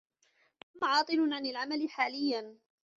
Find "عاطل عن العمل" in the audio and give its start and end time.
0.91-1.89